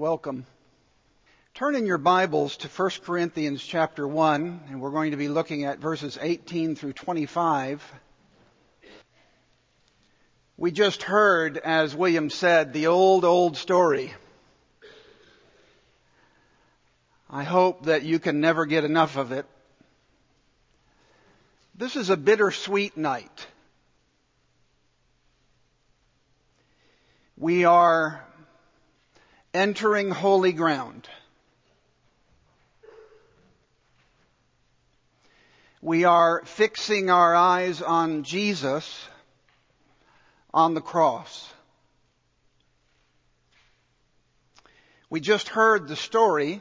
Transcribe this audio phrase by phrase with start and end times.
[0.00, 0.46] welcome.
[1.52, 5.66] Turn in your Bibles to 1 Corinthians chapter 1, and we're going to be looking
[5.66, 7.84] at verses 18 through 25.
[10.56, 14.14] We just heard, as William said, the old, old story.
[17.28, 19.44] I hope that you can never get enough of it.
[21.74, 23.46] This is a bittersweet night.
[27.36, 28.24] We are
[29.52, 31.08] entering holy ground.
[35.82, 39.08] We are fixing our eyes on Jesus
[40.52, 41.50] on the cross.
[45.08, 46.60] We just heard the story.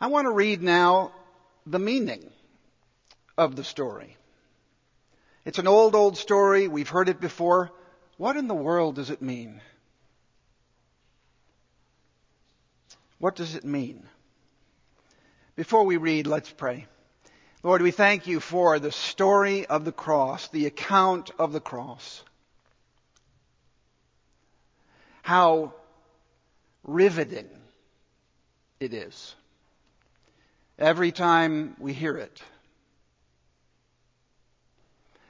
[0.00, 1.12] I want to read now
[1.66, 2.30] the meaning
[3.38, 4.16] of the story.
[5.44, 6.68] It's an old, old story.
[6.68, 7.70] We've heard it before.
[8.16, 9.60] What in the world does it mean?
[13.18, 14.06] What does it mean?
[15.56, 16.86] Before we read, let's pray.
[17.62, 22.22] Lord, we thank you for the story of the cross, the account of the cross.
[25.22, 25.72] How
[26.82, 27.48] riveting
[28.80, 29.34] it is
[30.78, 32.42] every time we hear it.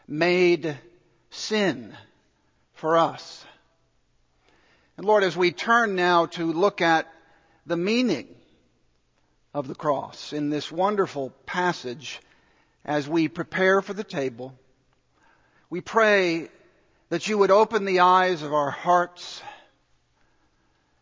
[0.06, 0.76] Made
[1.30, 1.96] sin
[2.72, 3.44] for us.
[4.96, 7.10] And Lord, as we turn now to look at
[7.66, 8.28] the meaning
[9.52, 12.20] of the cross in this wonderful passage
[12.84, 14.54] as we prepare for the table.
[15.70, 16.48] We pray
[17.08, 19.42] that you would open the eyes of our hearts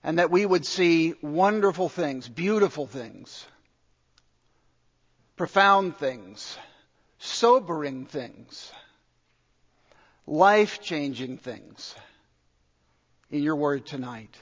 [0.05, 3.45] and that we would see wonderful things, beautiful things,
[5.37, 6.57] profound things,
[7.19, 8.71] sobering things,
[10.27, 11.95] life changing things
[13.31, 14.37] in your word tonight.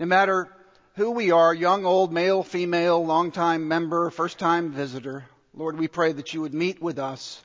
[0.00, 0.48] No matter
[0.94, 6.34] who we are, young, old, male, female, long-time member, first-time visitor, Lord, we pray that
[6.34, 7.42] you would meet with us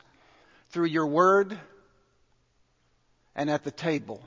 [0.70, 1.58] through your word
[3.36, 4.22] and at the table.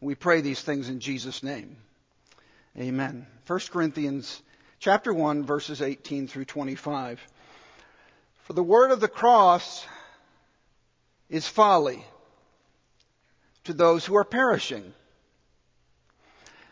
[0.00, 1.76] We pray these things in Jesus' name.
[2.78, 3.26] Amen.
[3.46, 4.42] 1 Corinthians
[4.78, 7.20] chapter 1 verses 18 through 25.
[8.44, 9.86] For the word of the cross
[11.28, 12.04] is folly
[13.64, 14.92] to those who are perishing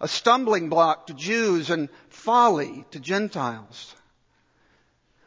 [0.00, 3.94] a stumbling block to Jews and folly to Gentiles.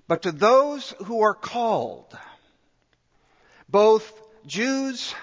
[0.07, 2.17] But to those who are called,
[3.69, 4.11] both
[4.45, 5.13] Jews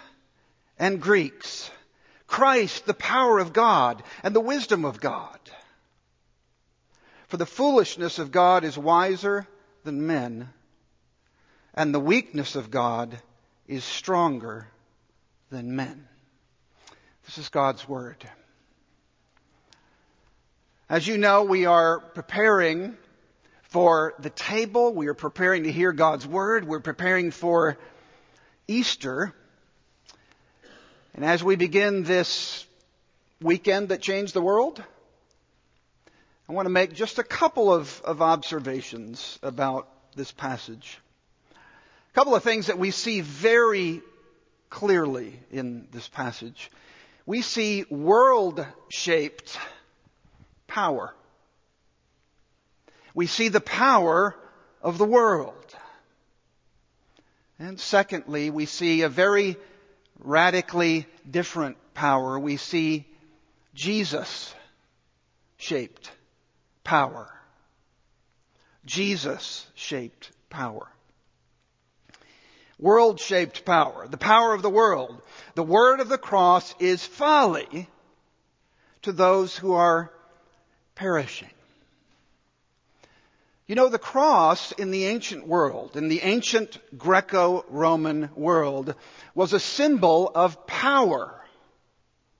[0.78, 1.70] and Greeks,
[2.26, 5.38] Christ, the power of God and the wisdom of God.
[7.28, 9.46] For the foolishness of God is wiser
[9.84, 10.48] than men,
[11.74, 13.18] and the weakness of God
[13.66, 14.68] is stronger
[15.50, 16.08] than men.
[17.26, 18.26] This is God's Word.
[20.90, 22.96] As you know, we are preparing
[23.64, 24.94] for the table.
[24.94, 26.66] We are preparing to hear God's Word.
[26.66, 27.76] We're preparing for
[28.66, 29.34] Easter.
[31.12, 32.64] And as we begin this
[33.42, 34.82] weekend that changed the world,
[36.48, 40.98] I want to make just a couple of, of observations about this passage.
[41.52, 44.00] A couple of things that we see very
[44.70, 46.70] clearly in this passage.
[47.26, 49.58] We see world shaped
[50.68, 51.12] power.
[53.14, 54.36] We see the power
[54.80, 55.54] of the world.
[57.58, 59.56] And secondly, we see a very
[60.20, 62.38] radically different power.
[62.38, 63.06] We see
[63.74, 64.54] Jesus
[65.56, 66.12] shaped
[66.84, 67.28] power.
[68.84, 70.88] Jesus shaped power.
[72.78, 74.06] World shaped power.
[74.06, 75.20] The power of the world.
[75.56, 77.88] The word of the cross is folly
[79.02, 80.12] to those who are
[80.98, 81.48] perishing.
[83.68, 88.94] You know, the cross in the ancient world, in the ancient Greco-Roman world,
[89.34, 91.34] was a symbol of power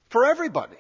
[0.09, 0.77] for everybody.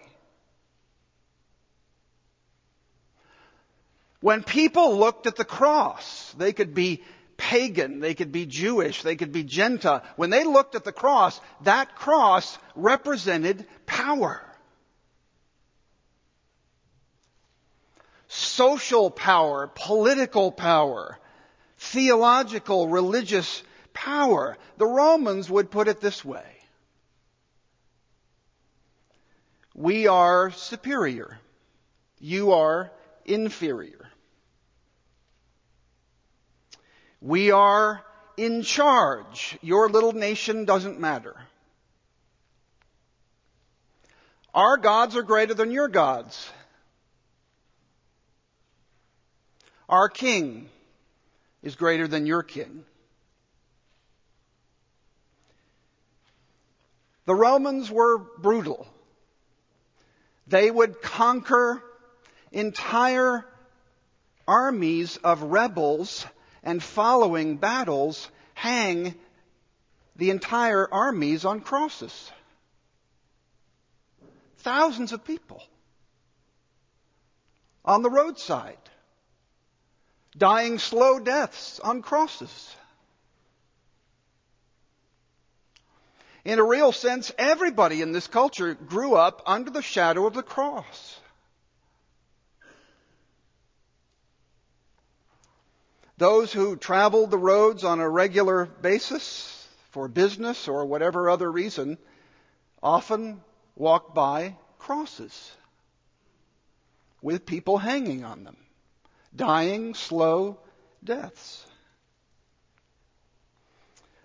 [4.20, 7.04] When people looked at the cross, they could be
[7.36, 10.02] pagan, they could be Jewish, they could be Gentile.
[10.16, 14.42] When they looked at the cross, that cross represented power.
[18.28, 21.18] Social power, political power,
[21.78, 23.62] theological, religious
[23.94, 24.56] power.
[24.76, 26.44] The Romans would put it this way.
[29.74, 31.38] We are superior.
[32.20, 32.90] You are
[33.24, 34.08] inferior.
[37.20, 38.04] We are
[38.36, 39.58] in charge.
[39.62, 41.34] Your little nation doesn't matter.
[44.54, 46.50] Our gods are greater than your gods.
[49.88, 50.68] Our king
[51.62, 52.84] is greater than your king.
[57.24, 58.86] The Romans were brutal.
[60.46, 61.82] They would conquer
[62.52, 63.44] entire
[64.46, 66.26] armies of rebels
[66.62, 69.14] and following battles hang
[70.16, 72.32] the entire armies on crosses.
[74.58, 75.62] Thousands of people
[77.84, 78.76] on the roadside,
[80.38, 82.74] dying slow deaths on crosses.
[86.44, 90.42] In a real sense, everybody in this culture grew up under the shadow of the
[90.42, 91.20] cross.
[96.16, 101.98] Those who traveled the roads on a regular basis for business or whatever other reason
[102.82, 103.40] often
[103.76, 105.52] walked by crosses
[107.20, 108.56] with people hanging on them,
[109.38, 110.58] dying slow
[111.02, 111.64] deaths.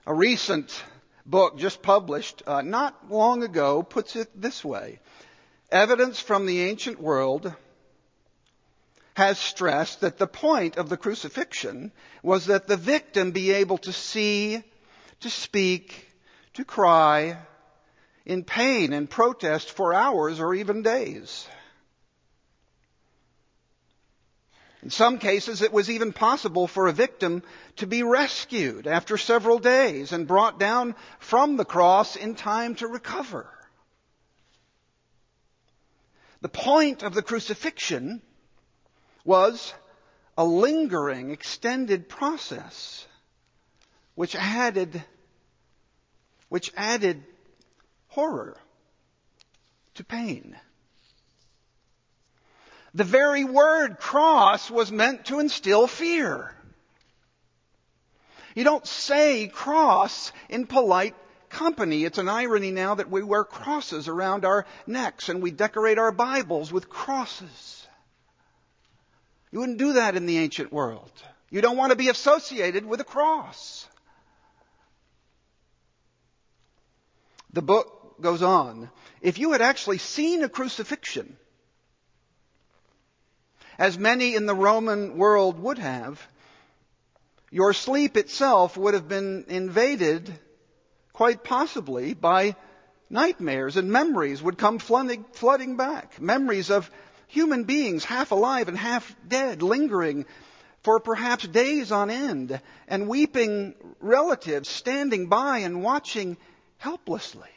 [0.05, 0.83] A recent
[1.25, 4.99] book just published uh, not long ago puts it this way.
[5.71, 7.53] Evidence from the ancient world
[9.15, 13.93] has stressed that the point of the crucifixion was that the victim be able to
[13.93, 14.61] see,
[15.21, 16.09] to speak,
[16.55, 17.37] to cry
[18.25, 21.47] in pain and protest for hours or even days.
[24.83, 27.41] In some cases, it was even possible for a victim
[27.77, 32.87] to be rescued after several days and brought down from the cross in time to
[32.87, 33.49] recover.
[36.41, 38.21] The point of the crucifixion
[39.23, 39.73] was
[40.37, 43.07] a lingering, extended process
[44.15, 45.01] which added,
[46.49, 47.23] which added
[48.09, 48.57] horror
[49.95, 50.57] to pain.
[52.93, 56.53] The very word cross was meant to instill fear.
[58.55, 61.15] You don't say cross in polite
[61.49, 62.03] company.
[62.03, 66.11] It's an irony now that we wear crosses around our necks and we decorate our
[66.11, 67.87] Bibles with crosses.
[69.51, 71.11] You wouldn't do that in the ancient world.
[71.49, 73.87] You don't want to be associated with a cross.
[77.53, 78.89] The book goes on.
[79.21, 81.37] If you had actually seen a crucifixion,
[83.77, 86.25] as many in the Roman world would have,
[87.51, 90.33] your sleep itself would have been invaded
[91.13, 92.55] quite possibly by
[93.09, 96.19] nightmares and memories would come flooding, flooding back.
[96.19, 96.89] Memories of
[97.27, 100.25] human beings, half alive and half dead, lingering
[100.81, 106.37] for perhaps days on end, and weeping relatives standing by and watching
[106.77, 107.49] helplessly.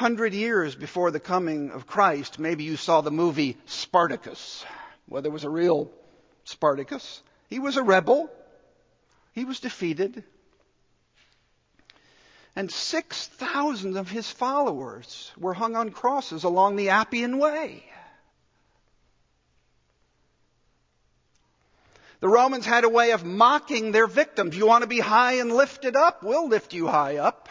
[0.00, 4.64] Hundred years before the coming of Christ, maybe you saw the movie Spartacus.
[5.06, 5.90] Well, there was a real
[6.44, 7.22] Spartacus.
[7.50, 8.30] He was a rebel.
[9.34, 10.24] He was defeated
[12.56, 17.84] and 6,000 of his followers were hung on crosses along the Appian Way.
[22.20, 24.56] The Romans had a way of mocking their victims.
[24.56, 26.22] You want to be high and lifted up?
[26.22, 27.48] We'll lift you high up.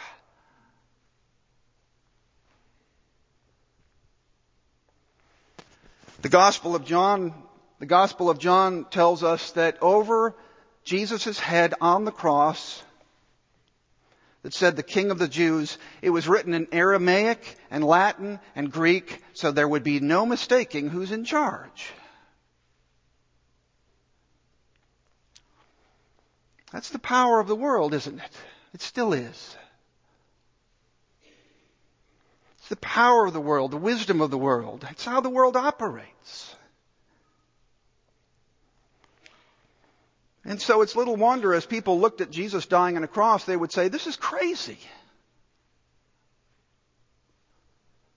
[6.22, 7.32] The Gospel of John,
[7.78, 10.36] the Gospel of John tells us that over
[10.84, 12.82] Jesus' head on the cross
[14.42, 15.78] that said the King of the Jews.
[16.02, 20.90] It was written in Aramaic and Latin and Greek, so there would be no mistaking
[20.90, 21.90] who's in charge.
[26.70, 28.36] That's the power of the world, isn't it?
[28.74, 29.56] It still is.
[32.70, 34.86] The power of the world, the wisdom of the world.
[34.90, 36.54] It's how the world operates.
[40.44, 43.56] And so it's little wonder as people looked at Jesus dying on a cross, they
[43.56, 44.78] would say, This is crazy.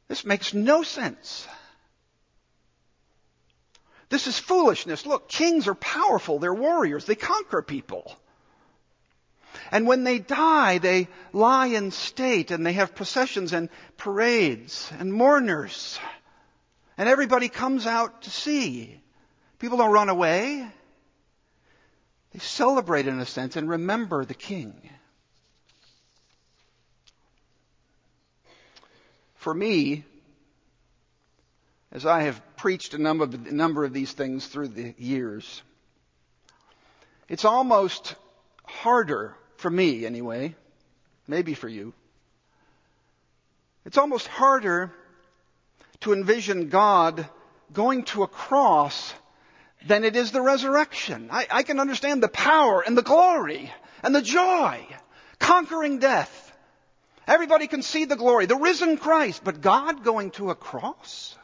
[0.07, 1.48] This makes no sense.
[4.10, 5.07] This is foolishness.
[5.07, 6.38] Look, kings are powerful.
[6.38, 7.05] They're warriors.
[7.05, 8.15] They conquer people.
[9.74, 15.12] And when they die, they lie in state and they have processions and parades and
[15.12, 16.00] mourners.
[16.96, 19.01] And everybody comes out to see.
[19.58, 20.63] People don't run away.
[22.34, 24.75] They celebrate in a sense and remember the king.
[29.34, 30.06] For me,
[31.92, 35.63] as I have preached a number of, number of these things through the years,
[37.27, 38.13] it's almost
[38.65, 40.53] harder, for me anyway,
[41.25, 41.93] maybe for you,
[43.86, 44.91] it's almost harder
[46.01, 47.25] to envision God
[47.72, 49.13] going to a cross
[49.88, 51.29] than it is the resurrection.
[51.32, 53.72] I, I can understand the power and the glory
[54.03, 54.86] and the joy,
[55.39, 56.51] conquering death.
[57.25, 61.38] Everybody can see the glory, the risen Christ, but God going to a cross?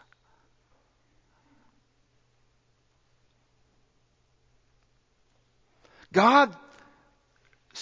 [6.11, 6.53] God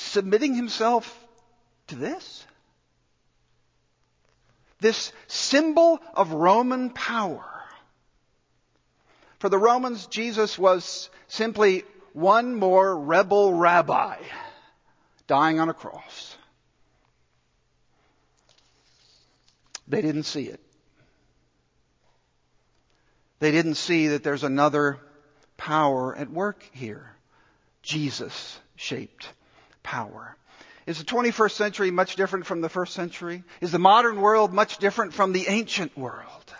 [0.08, 1.26] submitting himself
[1.88, 2.46] to this?
[4.80, 7.46] This symbol of Roman power.
[9.40, 11.84] For the Romans, Jesus was simply
[12.14, 14.18] one more rebel rabbi
[15.28, 16.36] dying on a cross.
[19.88, 20.60] They didn't see it.
[23.40, 25.00] They didn't see that there's another
[25.58, 27.12] power at work here.
[27.84, 29.30] Jesus shaped
[29.88, 30.36] power.
[30.86, 33.44] Is the 21st century much different from the first century?
[33.62, 36.53] Is the modern world much different from the ancient world?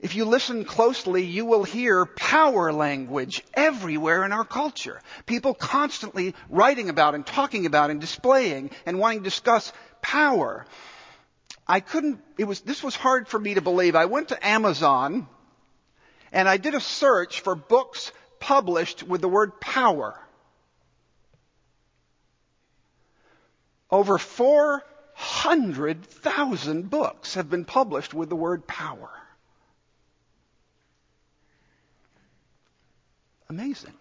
[0.00, 5.00] If you listen closely, you will hear power language everywhere in our culture.
[5.24, 9.72] People constantly writing about and talking about and displaying and wanting to discuss
[10.02, 10.66] power.
[11.66, 13.94] I couldn't, it was, this was hard for me to believe.
[13.94, 15.28] I went to Amazon
[16.32, 20.20] and I did a search for books published with the word power.
[23.90, 29.08] Over 400,000 books have been published with the word power.
[33.48, 33.94] Amazing.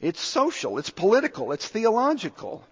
[0.00, 2.62] It's social, it's political, it's theological.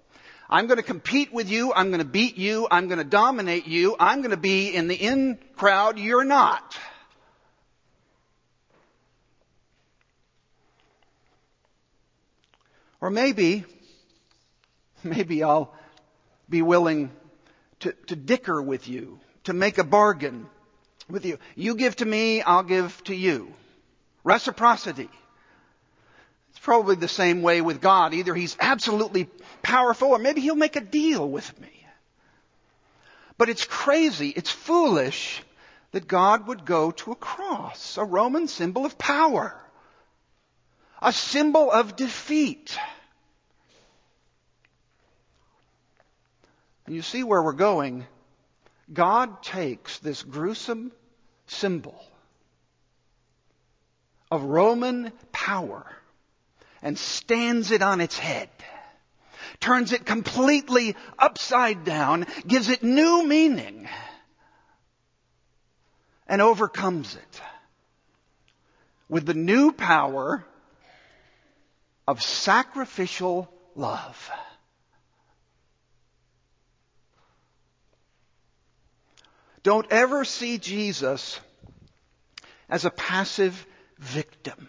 [0.48, 1.72] I'm going to compete with you.
[1.72, 2.68] I'm going to beat you.
[2.70, 3.96] I'm going to dominate you.
[3.98, 5.98] I'm going to be in the in crowd.
[5.98, 6.76] You're not.
[13.00, 13.64] Or maybe,
[15.16, 15.72] maybe I'll
[16.48, 17.10] be willing
[17.80, 20.46] to, to dicker with you, to make a bargain
[21.08, 21.38] with you.
[21.54, 23.52] You give to me, I'll give to you.
[24.24, 25.10] Reciprocity
[26.50, 28.14] It's probably the same way with God.
[28.14, 29.28] Either He's absolutely
[29.62, 31.68] powerful or maybe He'll make a deal with me.
[33.36, 35.42] But it's crazy, it's foolish
[35.92, 39.54] that God would go to a cross, a Roman symbol of power,
[41.02, 42.78] a symbol of defeat.
[46.86, 48.06] And you see where we're going.
[48.92, 50.92] God takes this gruesome
[51.46, 51.98] symbol
[54.30, 55.86] of Roman power
[56.82, 58.50] and stands it on its head.
[59.60, 63.88] Turns it completely upside down, gives it new meaning,
[66.26, 67.40] and overcomes it
[69.08, 70.44] with the new power
[72.06, 74.30] of sacrificial love.
[79.64, 81.40] Don't ever see Jesus
[82.68, 83.66] as a passive
[83.98, 84.68] victim.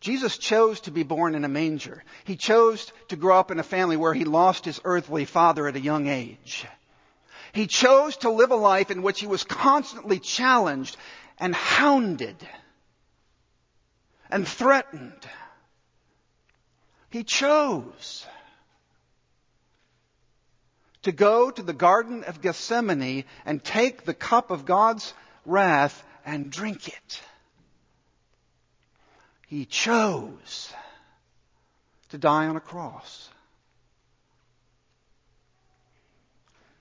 [0.00, 2.02] Jesus chose to be born in a manger.
[2.24, 5.76] He chose to grow up in a family where he lost his earthly father at
[5.76, 6.66] a young age.
[7.52, 10.96] He chose to live a life in which he was constantly challenged
[11.38, 12.36] and hounded
[14.30, 15.28] and threatened.
[17.10, 18.26] He chose
[21.08, 25.14] to go to the Garden of Gethsemane and take the cup of God's
[25.46, 27.22] wrath and drink it.
[29.46, 30.70] He chose
[32.10, 33.30] to die on a cross.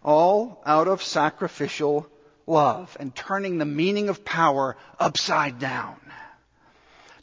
[0.03, 2.05] All out of sacrificial
[2.45, 5.95] love and turning the meaning of power upside down.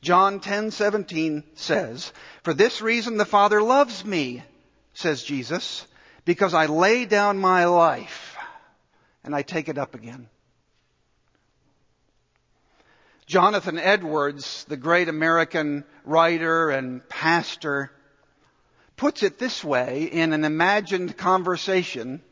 [0.00, 4.42] John 10:17 says, "For this reason the Father loves me,"
[4.94, 5.87] says Jesus,
[6.25, 8.37] "because I lay down my life
[9.23, 10.28] and I take it up again.
[13.26, 17.90] Jonathan Edwards, the great American writer and pastor,
[18.97, 22.23] puts it this way in an imagined conversation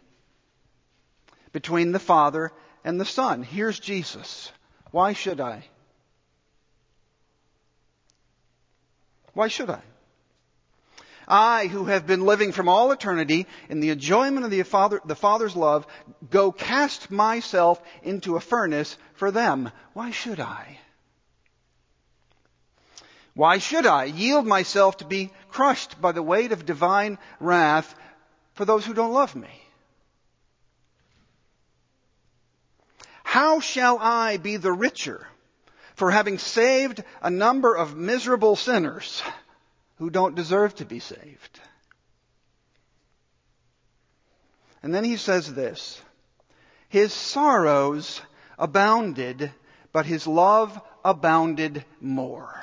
[1.53, 2.53] between the Father
[2.85, 3.43] and the Son.
[3.43, 4.53] Here's Jesus.
[4.91, 5.65] Why should I?
[9.33, 9.81] Why should I?
[11.27, 15.15] I, who have been living from all eternity in the enjoyment of the, Father, the
[15.15, 15.87] Father's love,
[16.31, 19.71] go cast myself into a furnace for them.
[19.93, 20.79] Why should I?
[23.35, 27.95] Why should I yield myself to be crushed by the weight of divine wrath
[28.55, 29.51] for those who don't love me?
[33.25, 35.27] How shall I be the richer
[35.95, 39.23] for having saved a number of miserable sinners
[40.03, 41.61] who don't deserve to be saved?
[44.83, 46.03] And then he says this
[46.89, 48.21] His sorrows
[48.59, 49.53] abounded,
[49.93, 52.61] but his love abounded more.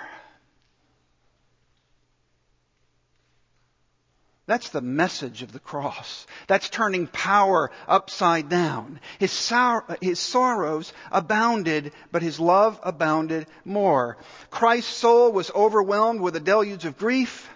[4.49, 6.25] That's the message of the cross.
[6.47, 8.99] That's turning power upside down.
[9.19, 14.17] His, sor- his, sorrows abounded, but his love abounded more.
[14.49, 17.47] Christ's soul was overwhelmed with a deluge of grief,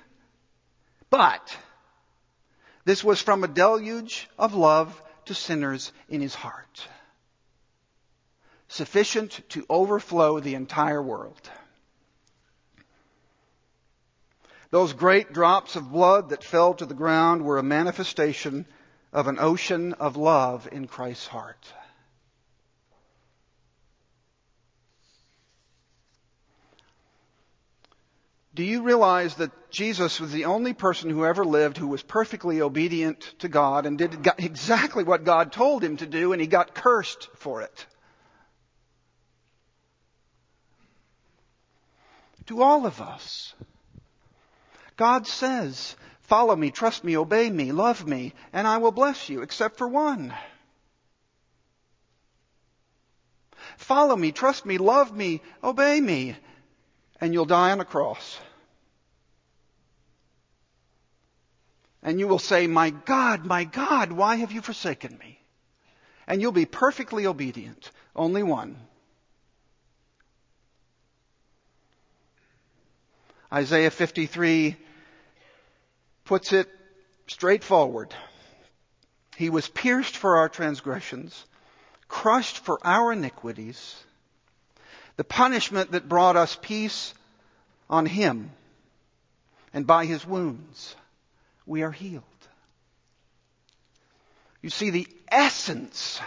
[1.09, 1.57] but
[2.85, 6.88] this was from a deluge of love to sinners in his heart.
[8.67, 11.50] Sufficient to overflow the entire world.
[14.74, 18.65] Those great drops of blood that fell to the ground were a manifestation
[19.12, 21.72] of an ocean of love in Christ's heart.
[28.56, 32.60] Do you realize that Jesus was the only person who ever lived who was perfectly
[32.60, 36.74] obedient to God and did exactly what God told him to do and he got
[36.74, 37.86] cursed for it?
[42.47, 43.54] To all of us.
[44.95, 49.41] God says, follow me, trust me, obey me, love me, and I will bless you,
[49.41, 50.34] except for one.
[53.77, 56.36] Follow me, trust me, love me, obey me,
[57.19, 58.39] and you'll die on a cross.
[62.03, 65.39] And you will say, My God, my God, why have you forsaken me?
[66.27, 67.91] And you'll be perfectly obedient.
[68.15, 68.75] Only one.
[73.54, 74.76] Isaiah 53
[76.26, 76.68] puts it
[77.28, 78.12] straightforward.
[79.38, 81.46] He was pierced for our transgressions,
[82.08, 83.96] crushed for our iniquities.
[85.18, 87.13] The punishment that brought us peace
[87.89, 88.50] on him,
[89.72, 90.96] and by his wounds
[91.68, 92.24] we are healed.
[94.63, 96.20] You see, the essence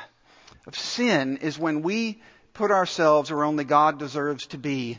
[0.67, 4.99] of sin is when we put ourselves where only God deserves to be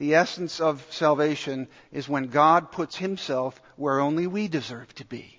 [0.00, 5.38] the essence of salvation is when God puts himself where only we deserve to be.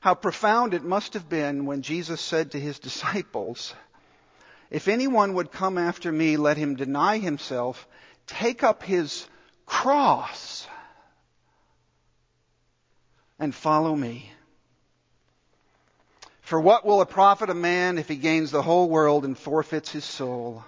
[0.00, 3.74] How profound it must have been when Jesus said to his disciples,
[4.70, 7.86] If anyone would come after me, let him deny himself,
[8.26, 9.24] take up his
[9.66, 10.66] cross,
[13.38, 14.32] and follow me.
[16.42, 19.90] For what will it profit a man if he gains the whole world and forfeits
[19.90, 20.64] his soul?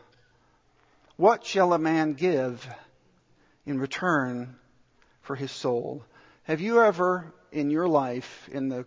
[1.17, 2.67] What shall a man give
[3.67, 4.57] in return
[5.23, 6.05] for his soul?
[6.45, 8.87] Have you ever in your life, in the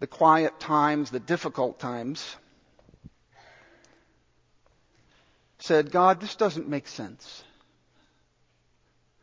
[0.00, 2.36] the quiet times, the difficult times,
[5.58, 7.42] said, God, this doesn't make sense.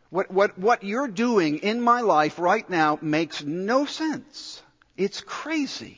[0.09, 4.61] What, what, what you're doing in my life right now makes no sense.
[4.97, 5.97] It's crazy.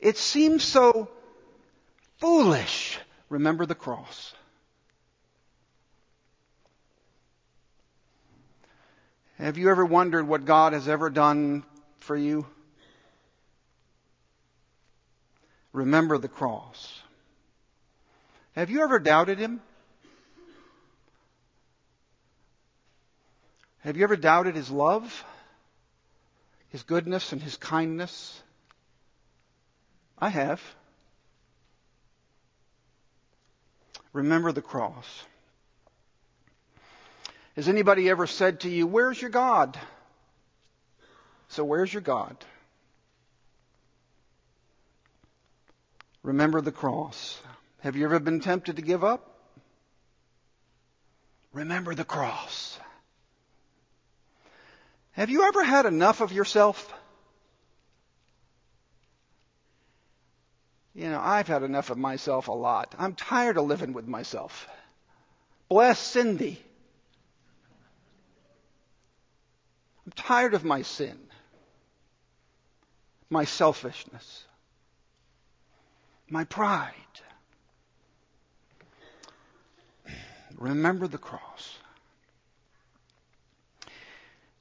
[0.00, 1.10] It seems so
[2.18, 2.98] foolish.
[3.28, 4.34] Remember the cross.
[9.38, 11.64] Have you ever wondered what God has ever done
[11.98, 12.46] for you?
[15.72, 17.00] Remember the cross.
[18.54, 19.60] Have you ever doubted Him?
[23.78, 25.24] Have you ever doubted His love?
[26.70, 28.42] His goodness and His kindness?
[30.18, 30.62] I have.
[34.12, 35.24] Remember the cross.
[37.56, 39.78] Has anybody ever said to you, Where's your God?
[41.48, 42.36] So, where's your God?
[46.22, 47.40] Remember the cross.
[47.80, 49.26] Have you ever been tempted to give up?
[51.52, 52.78] Remember the cross.
[55.12, 56.92] Have you ever had enough of yourself?
[60.94, 62.94] You know, I've had enough of myself a lot.
[62.98, 64.68] I'm tired of living with myself.
[65.68, 66.60] Bless Cindy.
[70.04, 71.18] I'm tired of my sin,
[73.28, 74.44] my selfishness,
[76.28, 76.94] my pride.
[80.56, 81.78] Remember the cross.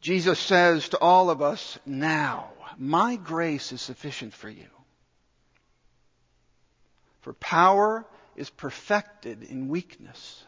[0.02, 4.68] Jesus says to all of us, now, my grace is sufficient for you.
[7.22, 10.44] For power is perfected in weakness.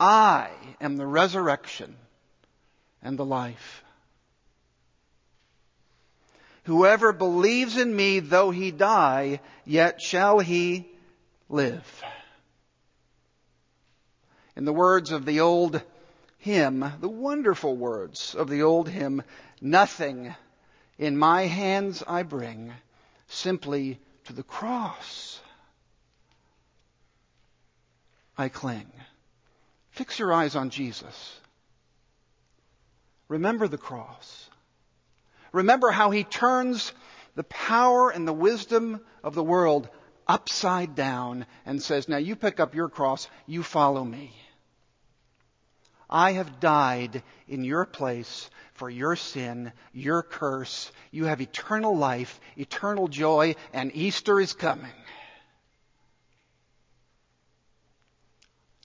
[0.00, 1.94] I am the resurrection
[3.02, 3.84] and the life.
[6.64, 10.88] Whoever believes in me, though he die, yet shall he
[11.50, 12.02] live.
[14.56, 15.82] In the words of the old
[16.44, 19.22] hymn, the wonderful words of the old hymn,
[19.62, 20.34] nothing
[20.98, 22.70] in my hands I bring,
[23.28, 25.40] simply to the cross
[28.36, 28.92] I cling.
[29.92, 31.40] Fix your eyes on Jesus.
[33.28, 34.50] Remember the cross.
[35.50, 36.92] Remember how he turns
[37.36, 39.88] the power and the wisdom of the world
[40.28, 44.34] upside down and says, Now you pick up your cross, you follow me.
[46.14, 50.92] I have died in your place for your sin, your curse.
[51.10, 54.92] You have eternal life, eternal joy, and Easter is coming.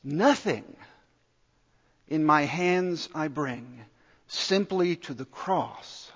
[0.04, 0.76] Nothing
[2.08, 3.80] in my hands I bring,
[4.28, 6.12] simply to the cross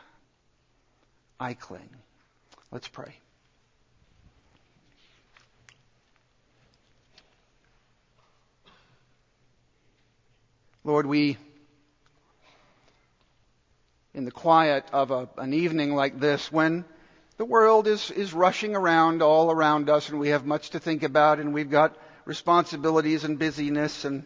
[1.39, 1.89] I cling.
[2.71, 3.13] Let's pray.
[10.85, 11.37] Lord, we,
[14.13, 16.83] in the quiet of a, an evening like this, when
[17.37, 21.03] the world is, is rushing around all around us and we have much to think
[21.03, 24.25] about and we've got responsibilities and busyness and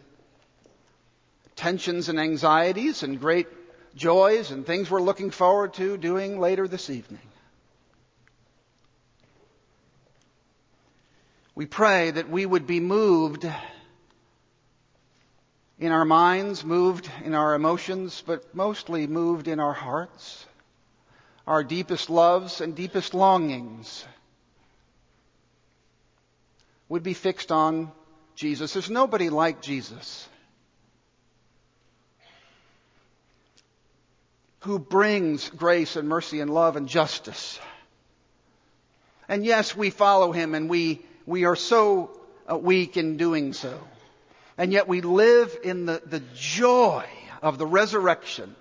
[1.54, 3.46] tensions and anxieties and great
[3.94, 7.20] joys and things we're looking forward to doing later this evening.
[11.54, 13.48] We pray that we would be moved
[15.78, 20.44] in our minds, moved in our emotions, but mostly moved in our hearts,
[21.46, 24.04] our deepest loves and deepest longings
[26.88, 27.92] would be fixed on
[28.34, 28.72] Jesus.
[28.72, 30.28] There's nobody like Jesus
[34.60, 37.60] who brings grace and mercy and love and justice.
[39.28, 42.10] And yes, we follow him and we, we are so
[42.50, 43.78] uh, weak in doing so.
[44.58, 47.06] And yet we live in the, the joy
[47.40, 48.56] of the resurrection,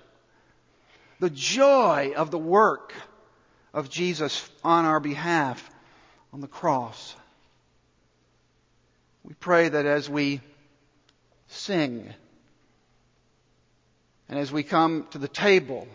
[1.20, 2.94] the joy of the work
[3.74, 5.68] of Jesus on our behalf
[6.32, 7.16] on the cross.
[9.24, 10.40] We pray that as we
[11.48, 12.14] sing
[14.30, 15.88] and as we come to the table,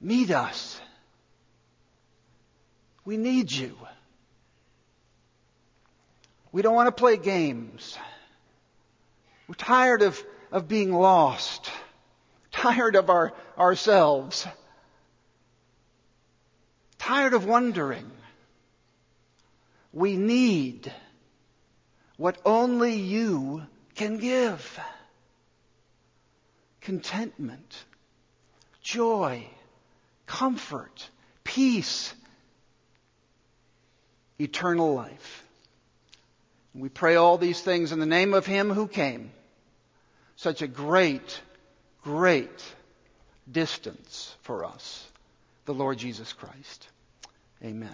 [0.00, 0.80] meet us.
[3.04, 3.76] We need you.
[6.52, 7.98] We don't want to play games.
[9.48, 11.70] We're tired of, of being lost,
[12.50, 14.46] tired of our, ourselves,
[16.98, 18.10] tired of wondering.
[19.92, 20.92] We need
[22.16, 24.80] what only you can give
[26.82, 27.84] contentment,
[28.82, 29.46] joy,
[30.26, 31.08] comfort,
[31.44, 32.14] peace,
[34.38, 35.41] eternal life.
[36.74, 39.30] We pray all these things in the name of Him who came.
[40.36, 41.40] Such a great,
[42.02, 42.62] great
[43.50, 45.06] distance for us,
[45.66, 46.88] the Lord Jesus Christ.
[47.62, 47.90] Amen.